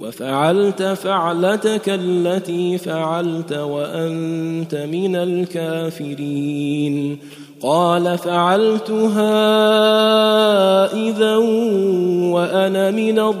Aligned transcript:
وفعلت 0.00 0.82
فعلتك 0.82 1.82
التي 1.86 2.78
فعلت 2.78 3.52
وأنت 3.52 4.74
من 4.74 5.16
الكافرين. 5.16 7.18
قال 7.62 8.18
فعلتها 8.18 9.32
إذا 10.92 11.36
وأنا 12.32 12.90
من 12.90 13.18
الضالين. 13.18 13.40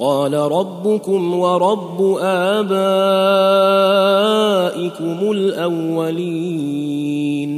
قال 0.00 0.34
ربكم 0.34 1.34
ورب 1.34 2.16
آبائكم 2.20 2.70
الأولين. 5.30 7.50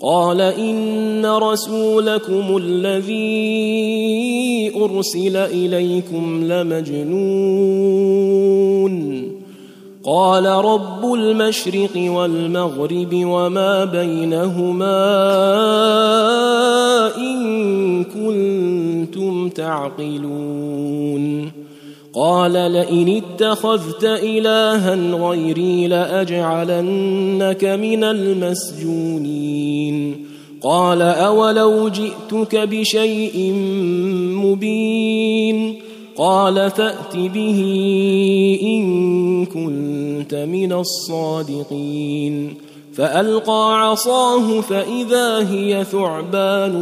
قال 0.00 0.40
إن 0.40 1.26
رسولكم 1.26 2.56
الذي 2.56 3.36
أرسل 4.76 5.36
إليكم 5.36 6.44
لمجنون. 6.44 7.16
قال 10.06 10.46
رب 10.46 11.14
المشرق 11.14 11.90
والمغرب 11.96 13.14
وما 13.14 13.84
بينهما 13.84 15.06
إن 17.16 18.04
كنتم 18.04 19.48
تعقلون. 19.48 21.52
قال 22.14 22.52
لئن 22.52 23.22
اتخذت 23.22 24.04
إلها 24.04 24.94
غيري 24.94 25.86
لأجعلنك 25.86 27.64
من 27.64 28.04
المسجونين. 28.04 29.46
قال 30.62 31.02
أولو 31.02 31.88
جئتك 31.88 32.56
بشيء 32.56 33.52
مبين. 34.44 35.85
قال 36.18 36.70
فأت 36.70 37.16
به 37.16 37.60
إن 38.62 39.46
كنت 39.46 40.34
من 40.34 40.72
الصادقين. 40.72 42.54
فألقى 42.94 43.88
عصاه 43.88 44.60
فإذا 44.60 45.50
هي 45.50 45.84
ثعبان 45.84 46.72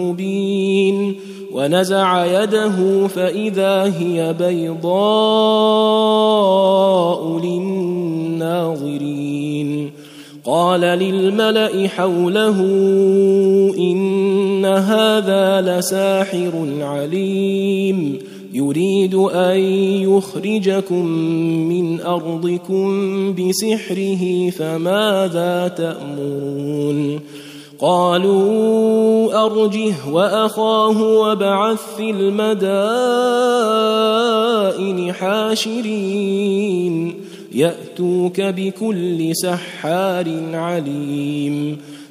مبين. 0.00 1.14
ونزع 1.54 2.42
يده 2.42 3.08
فإذا 3.08 3.92
هي 3.98 4.34
بيضاء 4.38 4.92
للناظرين. 7.44 9.90
قال 10.44 10.80
للملأ 10.80 11.88
حوله 11.88 12.60
إن 13.78 14.64
هذا 14.64 15.60
لساحر 15.60 16.52
عليم. 16.80 18.18
يريد 18.52 19.14
أن 19.14 19.58
يخرجكم 20.02 21.06
من 21.68 22.00
أرضكم 22.00 22.88
بسحره 23.34 24.50
فماذا 24.50 25.68
تأمرون؟ 25.68 27.20
قالوا 27.78 29.44
أرجه 29.44 29.94
وأخاه 30.10 31.02
وابعث 31.02 31.96
في 31.96 32.10
المدائن 32.10 32.52
حاشرين 35.12 37.14
يأتوك 37.54 38.40
بكل 38.40 39.36
سحار 39.36 40.26
عليم. 40.52 41.78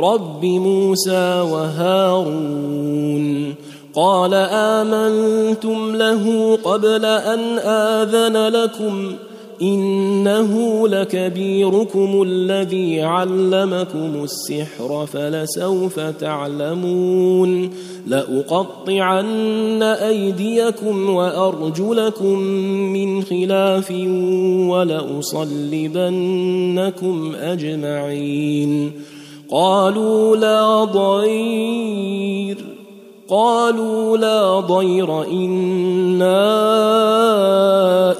رب 0.00 0.44
موسى 0.44 1.40
وهارون 1.52 2.90
قال 3.94 4.34
امنتم 4.34 5.96
له 5.96 6.56
قبل 6.64 7.04
ان 7.04 7.58
اذن 7.58 8.36
لكم 8.36 9.12
انه 9.62 10.88
لكبيركم 10.88 12.22
الذي 12.22 13.02
علمكم 13.02 14.24
السحر 14.24 15.06
فلسوف 15.06 16.00
تعلمون 16.00 17.70
لاقطعن 18.06 19.82
ايديكم 19.82 21.10
وارجلكم 21.10 22.38
من 22.92 23.22
خلاف 23.22 23.90
ولاصلبنكم 24.70 26.04
اجمعين 27.34 28.92
قالوا 29.50 30.36
لا 30.36 30.84
ضير 30.84 32.56
قالوا 33.28 34.16
لا 34.16 34.60
ضير 34.60 35.22
إنا 35.22 36.50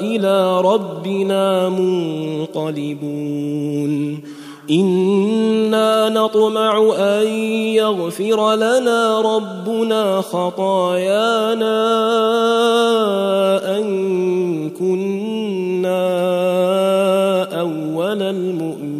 إلى 0.00 0.60
ربنا 0.60 1.68
منقلبون. 1.68 3.20
إنا 4.70 6.08
نطمع 6.08 6.92
أن 6.98 7.26
يغفر 7.74 8.54
لنا 8.54 9.20
ربنا 9.20 10.20
خطايانا 10.20 11.76
أن 13.78 14.70
كنا 14.70 16.00
أول 17.60 18.22
المؤمنين. 18.22 18.99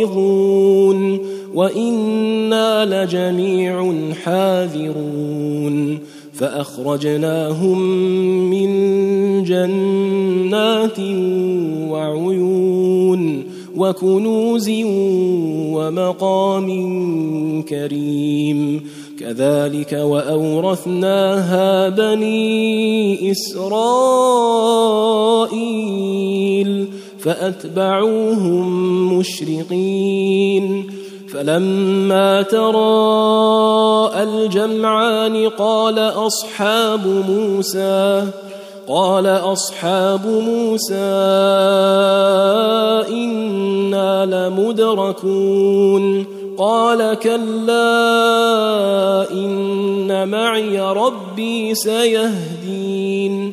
لغائظون 0.00 1.18
وإنا 1.54 3.04
لجميع 3.04 3.92
حاذرون 4.24 5.98
فأخرجناهم 6.32 7.80
من 8.50 8.70
جنات 9.44 10.98
وعيون 11.90 13.44
وكنوز 13.76 14.70
ومقام 15.72 16.68
كريم 17.62 18.82
كذلك 19.20 19.92
وأورثناها 19.92 21.88
بني 21.88 23.30
إسرائيل 23.30 24.60
فأتبعوهم 27.22 29.18
مشرقين. 29.18 30.90
فلما 31.32 32.42
تراءى 32.42 34.22
الجمعان 34.22 35.48
قال 35.48 35.98
أصحاب 35.98 37.06
موسى 37.06 38.26
قال 38.88 39.26
أصحاب 39.26 40.26
موسى 40.26 40.94
إنا 43.10 44.26
لمدركون. 44.26 46.26
قال 46.58 47.14
كلا 47.14 47.82
إن 49.32 50.28
معي 50.28 50.80
ربي 50.80 51.74
سيهدين. 51.74 53.52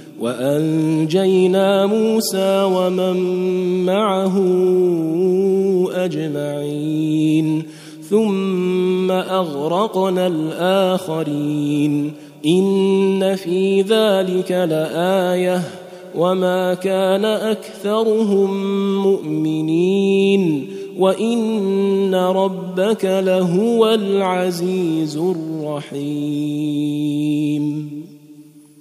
وأنجينا 0.21 1.85
موسى 1.85 2.63
ومن 2.63 3.15
معه 3.85 4.37
أجمعين 5.93 7.63
ثم 8.09 9.11
أغرقنا 9.11 10.27
الآخرين 10.27 12.13
إن 12.45 13.35
في 13.35 13.81
ذلك 13.81 14.51
لآية 14.51 15.61
وما 16.15 16.73
كان 16.73 17.25
أكثرهم 17.25 18.51
مؤمنين 19.03 20.67
وإن 20.97 22.15
ربك 22.15 23.05
لهو 23.05 23.89
العزيز 23.89 25.17
الرحيم 25.17 26.61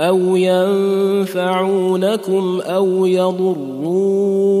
أو 0.00 0.36
ينفعونكم 0.36 1.90
أو 2.60 3.06
يضرون 3.06 4.54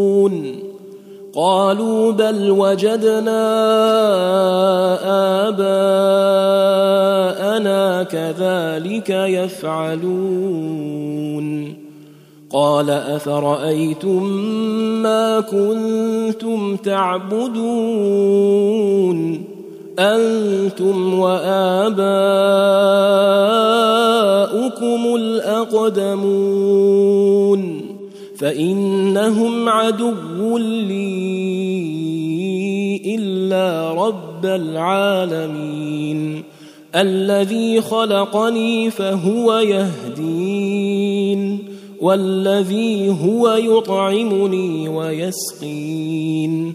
قالوا 1.34 2.12
بل 2.12 2.50
وجدنا 2.50 3.44
اباءنا 5.48 6.82
كذلك 8.02 9.10
يفعلون 9.10 10.54
قال 12.50 12.90
افرايتم 12.90 14.24
ما 15.02 15.40
كنتم 15.40 16.76
تعبدون 16.76 18.34
أنتم 19.98 21.18
وآباؤكم 21.18 21.94
الأقدمون 25.16 26.64
فإنهم 28.36 29.68
عدو 29.68 30.58
لي 30.58 31.44
إلا 33.14 33.92
رب 33.92 34.46
العالمين 34.46 36.42
الذي 36.94 37.80
خلقني 37.80 38.90
فهو 38.90 39.58
يهدين 39.58 40.94
والذي 42.00 43.16
هو 43.24 43.50
يطعمني 43.50 44.88
ويسقين 44.88 46.74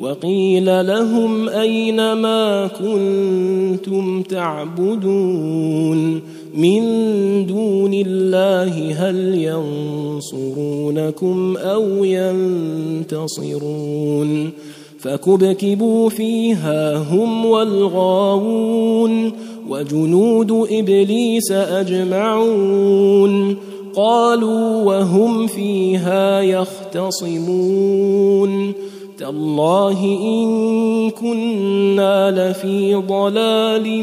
وقيل 0.00 0.86
لهم 0.86 1.48
أين 1.48 2.12
ما 2.12 2.66
كنتم 2.66 4.22
تعبدون 4.22 6.20
من 6.54 6.82
دون 7.46 7.94
الله 7.94 8.92
هل 8.92 9.34
ينصرونكم 10.24 11.56
أو 11.56 12.04
ينتصرون 13.04 14.50
فكبكبوا 14.98 16.08
فيها 16.08 16.98
هم 16.98 17.46
والغاوون 17.46 19.32
وجنود 19.68 20.66
إبليس 20.70 21.52
أجمعون 21.52 22.76
قالوا 23.96 24.82
وهم 24.82 25.46
فيها 25.46 26.40
يختصمون 26.40 27.66
تالله 29.26 30.00
إن 30.22 31.10
كنا 31.10 32.30
لفي 32.30 32.94
ضلال 32.94 34.02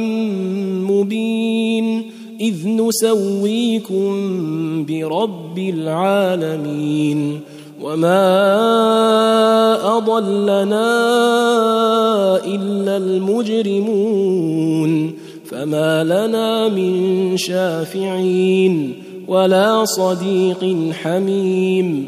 مبين 0.92 2.04
إذ 2.42 2.68
نسويكم 2.68 4.06
برب 4.86 5.58
العالمين 5.58 7.40
وما 7.82 8.38
أضلنا 9.98 10.92
إلا 12.46 12.98
المجرمون 12.98 14.34
فما 15.46 16.04
لنا 16.04 16.70
من 16.70 17.38
شافعين 17.38 18.94
ولا 19.28 19.86
صديق 19.86 20.92
حميم 20.92 22.08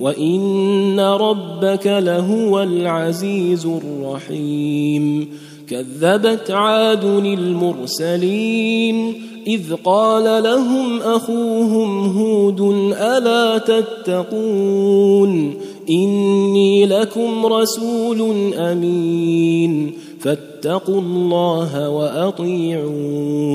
وان 0.00 1.00
ربك 1.00 1.86
لهو 1.86 2.62
العزيز 2.62 3.66
الرحيم 3.66 5.28
كذبت 5.68 6.50
عاد 6.50 7.04
المرسلين 7.04 9.14
اذ 9.46 9.74
قال 9.84 10.42
لهم 10.42 11.00
اخوهم 11.00 12.18
هود 12.18 12.60
الا 13.00 13.58
تتقون 13.58 15.54
اني 15.90 16.86
لكم 16.86 17.46
رسول 17.46 18.54
امين 18.54 19.92
فاتقوا 20.20 21.00
الله 21.00 21.90
واطيعون 21.90 23.46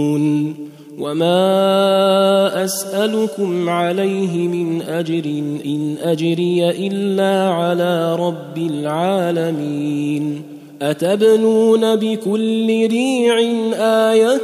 وما 1.02 2.64
اسالكم 2.64 3.70
عليه 3.70 4.48
من 4.48 4.82
اجر 4.82 5.26
ان 5.66 5.96
اجري 6.04 6.70
الا 6.70 7.54
على 7.54 8.16
رب 8.16 8.58
العالمين 8.58 10.42
اتبنون 10.82 11.96
بكل 11.96 12.88
ريع 12.88 13.38
إيه 13.40 14.38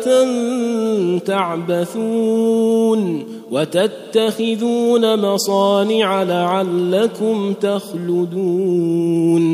تعبثون 1.18 3.24
وتتخذون 3.52 5.20
مصانع 5.20 6.24
لعلكم 6.24 7.54
تخلدون 7.54 9.48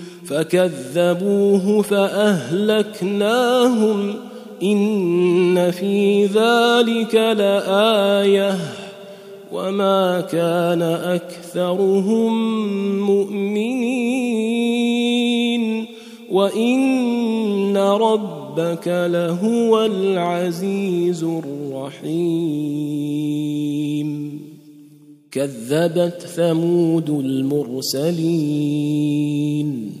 فكذبوه 0.31 1.81
فأهلكناهم. 1.81 4.13
إن 4.63 5.71
في 5.71 6.25
ذلك 6.25 7.15
لآية. 7.15 8.55
وما 9.51 10.21
كان 10.21 10.81
أكثرهم 10.81 12.33
مؤمنين. 13.05 15.85
وإن 16.31 17.77
ربك 17.77 18.87
لهو 18.87 19.85
العزيز 19.85 21.23
الرحيم. 21.23 22.11
كذبت 25.31 26.27
ثمود 26.35 27.09
المرسلين. 27.09 30.00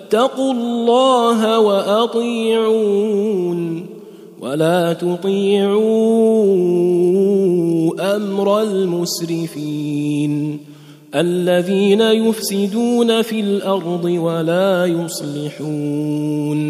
الله 0.15 1.59
وأطيعون 1.59 3.11
ولا 4.41 4.93
تطيعوا 4.93 5.75
أمر 8.15 8.61
المسرفين 8.61 10.59
الذين 11.15 12.01
يفسدون 12.01 13.21
في 13.21 13.39
الأرض 13.39 14.05
ولا 14.05 14.85
يصلحون 14.85 16.61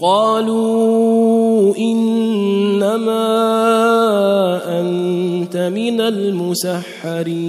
قالوا 0.00 1.76
إنما 1.76 3.18
أنت 4.80 5.56
من 5.56 6.00
المسحرين 6.00 7.48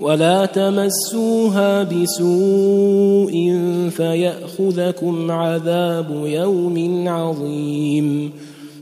ولا 0.00 0.46
تمسوها 0.46 1.82
بسوء 1.82 3.32
فياخذكم 3.90 5.30
عذاب 5.30 6.22
يوم 6.26 7.04
عظيم 7.08 8.32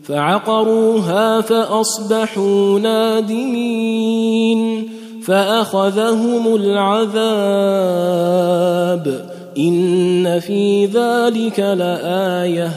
فعقروها 0.02 1.40
فاصبحوا 1.40 2.78
نادمين 2.78 4.54
فاخذهم 5.22 6.54
العذاب 6.54 7.34
ان 9.58 10.40
في 10.40 10.86
ذلك 10.86 11.60
لايه 11.60 12.70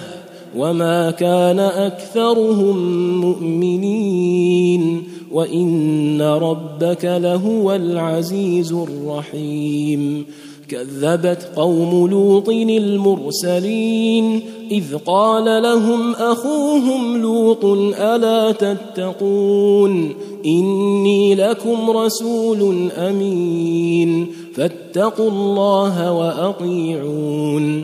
وما 0.58 1.12
كان 1.12 1.60
اكثرهم 1.60 2.78
مؤمنين 3.22 5.07
وإن 5.32 6.22
ربك 6.22 7.06
لهو 7.06 7.76
العزيز 7.76 8.74
الرحيم. 8.74 10.26
كذبت 10.70 11.52
قوم 11.56 12.08
لوط 12.08 12.50
المرسلين 12.50 14.42
إذ 14.72 14.84
قال 15.06 15.64
لهم 15.64 16.12
أخوهم 16.12 17.22
لوط 17.22 17.66
ألا 18.00 18.52
تتقون؟ 18.52 20.14
إني 20.46 21.36
لكم 21.36 21.90
رسول 21.90 22.92
أمين 22.92 24.28
فاتقوا 24.54 25.30
الله 25.30 26.14
وأطيعون. 26.14 27.84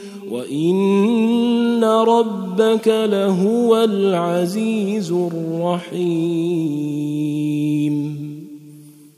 وان 0.31 1.83
ربك 1.83 2.87
لهو 2.87 3.83
العزيز 3.83 5.11
الرحيم 5.11 6.51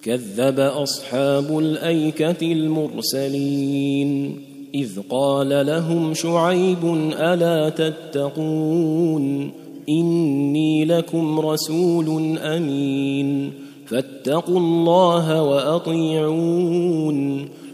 كذب 0.03 0.59
اصحاب 0.59 1.59
الايكه 1.59 2.51
المرسلين 2.51 4.39
اذ 4.75 4.99
قال 5.09 5.65
لهم 5.65 6.13
شعيب 6.13 6.85
الا 7.19 7.69
تتقون 7.69 9.51
اني 9.89 10.85
لكم 10.85 11.39
رسول 11.39 12.37
امين 12.37 13.51
فاتقوا 13.85 14.59
الله 14.59 15.43
واطيعون 15.43 17.13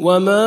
وما 0.00 0.44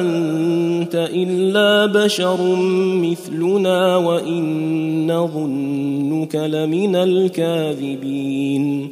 انت 0.00 0.94
الا 0.94 1.86
بشر 1.86 2.56
مثلنا 3.02 3.96
وان 3.96 5.12
نظنك 5.12 6.36
لمن 6.36 6.96
الكاذبين 6.96 8.90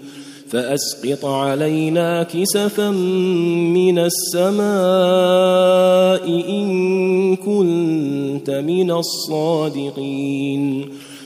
فاسقط 0.49 1.25
علينا 1.25 2.23
كسفا 2.23 2.91
من 2.91 3.99
السماء 3.99 4.65
ان 6.51 7.37
كنت 7.37 8.51
من 8.51 8.91
الصادقين 8.91 10.89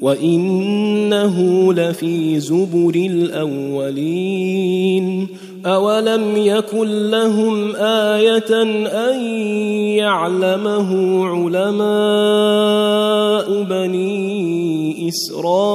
وانه 0.00 1.72
لفي 1.72 2.40
زبر 2.40 2.94
الاولين 2.94 4.60
اولم 5.66 6.36
يكن 6.36 7.10
لهم 7.10 7.76
إيه 7.76 8.62
ان 8.62 8.86
يعلمه 9.96 11.24
علماء 11.26 11.82
بني 13.62 15.08
اسرائيل 15.08 15.70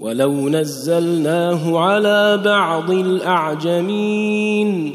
ولو 0.00 0.48
نزلناه 0.48 1.78
على 1.78 2.40
بعض 2.44 2.90
الاعجمين 2.90 4.94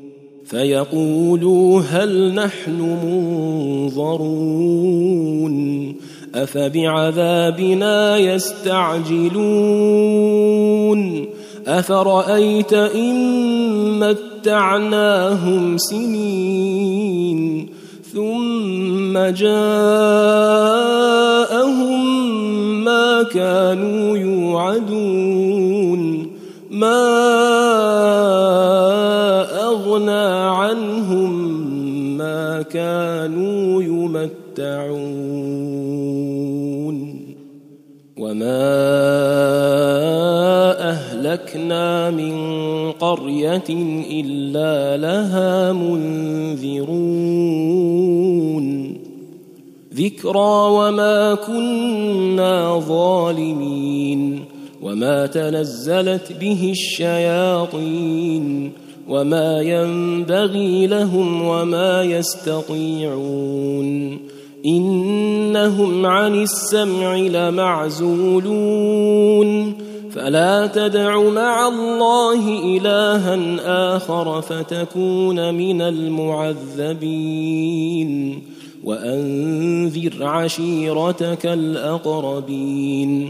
فيقولوا 0.51 1.81
هل 1.81 2.33
نحن 2.33 2.81
منظرون 3.87 5.55
أفبعذابنا 6.35 8.17
يستعجلون 8.17 9.41
أفرأيت 11.67 12.73
إن 12.73 13.15
متعناهم 13.99 15.77
سنين 15.77 17.69
ثم 18.13 19.17
جاءهم 19.17 19.51
ما 22.83 23.23
كانوا 23.23 24.17
يوعدون 24.17 26.27
ما 26.71 28.80
كانوا 32.73 33.83
يمتعون 33.83 34.31
وما 38.17 38.61
أهلكنا 40.89 42.09
من 42.09 42.33
قرية 42.91 43.69
إلا 44.09 44.97
لها 44.97 45.73
منذرون. 45.73 47.31
ذكرى 49.93 50.69
وما 50.71 51.35
كنا 51.35 52.79
ظالمين 52.79 54.45
وما 54.81 55.25
تنزلت 55.25 56.33
به 56.41 56.71
الشياطين 56.71 58.71
وما 59.11 59.61
ينبغي 59.61 60.87
لهم 60.87 61.41
وما 61.41 62.03
يستطيعون. 62.03 64.17
إنهم 64.65 66.05
عن 66.05 66.35
السمع 66.35 67.15
لمعزولون. 67.15 69.73
فلا 70.11 70.67
تدع 70.67 71.21
مع 71.21 71.67
الله 71.67 72.77
إلها 72.77 73.39
آخر 73.95 74.41
فتكون 74.41 75.55
من 75.55 75.81
المعذبين. 75.81 76.91
وأنذر 78.83 80.13
عشيرتك 80.21 81.45
الأقربين. 81.45 83.29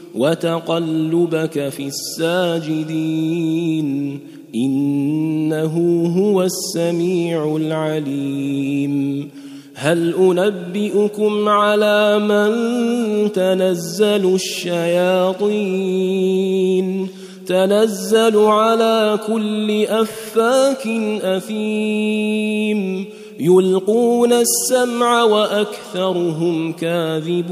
وتقلبك 0.15 1.69
في 1.69 1.87
الساجدين 1.87 3.39
إنه 4.55 6.05
هو 6.17 6.43
السميع 6.43 7.55
العليم. 7.55 9.29
هل 9.73 10.13
أنبئكم 10.13 11.49
على 11.49 12.19
من 12.19 12.51
تنزل 13.31 14.35
الشياطين؟ 14.35 15.51
تنزل 17.47 18.37
على 18.37 19.19
كل 19.27 19.85
أفاك 19.85 20.87
أثيم. 21.23 23.05
يلقون 23.39 24.33
السمع 24.33 25.23
وأكثرهم 25.23 26.71
كاذبون. 26.71 27.51